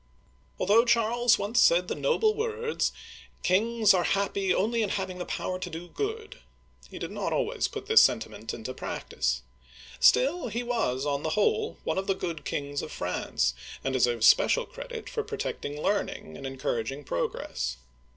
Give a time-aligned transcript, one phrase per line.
[0.59, 2.91] Although Charles once said the noble words,"
[3.43, 6.39] Kings are happy only in having the power to do good,"
[6.89, 9.43] he did not always put this sentiment into practice;
[9.99, 13.53] still, he was, on the whole, one of the good kings of France,
[13.83, 17.77] and de serves special credit for protecting learning and encourag ing progress.